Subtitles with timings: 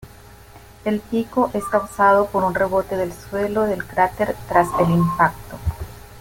[0.83, 5.59] El pico es causado por un rebote del suelo del cráter tras el impacto.